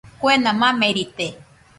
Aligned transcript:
Kuena 0.21 0.51
mamerite. 0.59 1.27